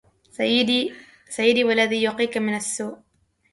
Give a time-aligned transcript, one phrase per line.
[1.29, 2.97] سيدي والذي يقيك ومن السوء